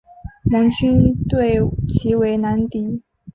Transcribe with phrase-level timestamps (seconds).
[0.49, 3.03] 盟军对其为兰迪。